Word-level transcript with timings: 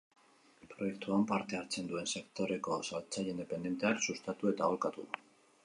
Proiektuan 0.69 1.25
parte 1.31 1.57
hartzen 1.59 1.91
duen 1.91 2.09
sektoreko 2.19 2.79
saltzaile 2.89 3.31
independenteak 3.37 4.03
sustatu 4.09 4.51
eta 4.55 4.67
aholkatu. 4.71 5.07